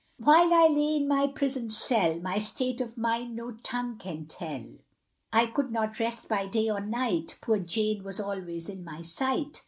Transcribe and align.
While 0.17 0.51
I 0.51 0.65
lay 0.67 0.95
in 0.95 1.07
my 1.07 1.27
prison 1.27 1.69
cell, 1.69 2.19
My 2.19 2.39
state 2.39 2.81
of 2.81 2.97
mind 2.97 3.35
no 3.35 3.51
tongue 3.51 3.99
can 3.99 4.25
tell; 4.25 4.65
I 5.31 5.45
could 5.45 5.71
not 5.71 5.99
rest 5.99 6.27
by 6.27 6.47
day 6.47 6.71
or 6.71 6.79
night, 6.79 7.37
Poor 7.39 7.59
Jane 7.59 8.03
was 8.03 8.19
always 8.19 8.67
in 8.67 8.83
my 8.83 9.01
sight. 9.03 9.59